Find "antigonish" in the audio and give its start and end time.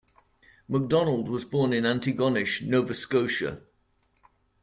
1.83-2.63